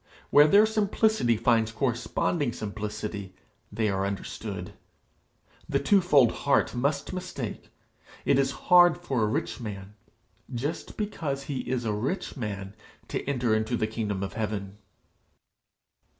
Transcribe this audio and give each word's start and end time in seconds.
Where 0.31 0.47
their 0.47 0.65
simplicity 0.65 1.37
finds 1.37 1.71
corresponding 1.71 2.53
simplicity, 2.53 3.35
they 3.71 3.87
are 3.87 4.03
understood. 4.03 4.73
The 5.69 5.77
twofold 5.77 6.31
heart 6.31 6.73
must 6.73 7.13
mistake. 7.13 7.69
It 8.25 8.39
is 8.39 8.49
hard 8.65 8.97
for 8.97 9.21
a 9.21 9.27
rich 9.27 9.59
man, 9.59 9.93
just 10.51 10.97
because 10.97 11.43
he 11.43 11.59
is 11.69 11.85
a 11.85 11.93
rich 11.93 12.35
man, 12.35 12.73
to 13.09 13.23
enter 13.29 13.53
into 13.53 13.77
the 13.77 13.85
kingdom 13.85 14.23
of 14.23 14.33
heaven.' 14.33 14.79